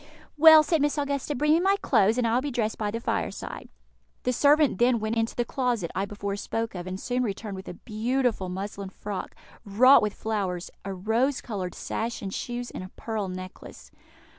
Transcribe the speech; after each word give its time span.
"Well," 0.35 0.63
said 0.63 0.81
Miss 0.81 0.97
Augusta, 0.97 1.35
"bring 1.35 1.53
me 1.53 1.59
my 1.59 1.75
clothes, 1.79 2.17
and 2.17 2.25
I 2.25 2.33
will 2.33 2.41
be 2.41 2.49
dressed 2.49 2.79
by 2.79 2.89
the 2.89 2.99
fireside." 2.99 3.69
The 4.23 4.33
servant 4.33 4.79
then 4.79 4.99
went 4.99 5.15
into 5.15 5.35
the 5.35 5.45
closet 5.45 5.91
I 5.93 6.05
before 6.05 6.35
spoke 6.37 6.73
of, 6.73 6.87
and 6.87 6.99
soon 6.99 7.21
returned 7.21 7.55
with 7.55 7.67
a 7.67 7.75
beautiful 7.75 8.49
muslin 8.49 8.89
frock, 8.89 9.35
wrought 9.63 10.01
with 10.01 10.15
flowers, 10.15 10.71
a 10.83 10.91
rose 10.91 11.39
coloured 11.39 11.75
sash 11.75 12.23
and 12.23 12.33
shoes, 12.33 12.71
and 12.71 12.83
a 12.83 12.89
pearl 12.95 13.27
necklace. 13.27 13.91